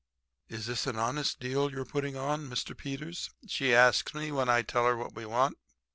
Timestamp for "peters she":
2.75-3.71